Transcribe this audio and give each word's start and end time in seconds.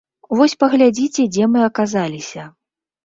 Вось, 0.37 0.53
паглядзіце, 0.63 1.27
дзе 1.35 1.43
мы 1.57 1.63
аказаліся. 1.69 2.49